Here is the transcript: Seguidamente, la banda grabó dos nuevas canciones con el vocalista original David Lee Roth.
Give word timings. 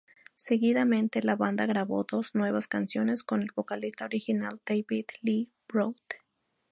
Seguidamente, 0.35 1.21
la 1.21 1.35
banda 1.35 1.67
grabó 1.67 2.03
dos 2.09 2.33
nuevas 2.33 2.67
canciones 2.67 3.21
con 3.21 3.43
el 3.43 3.49
vocalista 3.55 4.05
original 4.05 4.59
David 4.65 5.05
Lee 5.21 5.51
Roth. 5.67 6.15